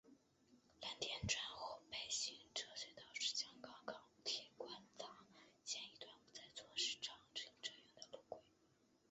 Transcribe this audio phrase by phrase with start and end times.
[0.79, 5.07] 蓝田站后备行车隧道是香港港铁观塘
[5.63, 8.39] 线一段不再作日常行车用的路轨。